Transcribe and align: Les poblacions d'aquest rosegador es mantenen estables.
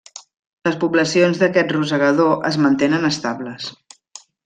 Les 0.67 0.77
poblacions 0.83 1.43
d'aquest 1.43 1.75
rosegador 1.77 2.35
es 2.53 2.61
mantenen 2.67 3.09
estables. 3.15 3.73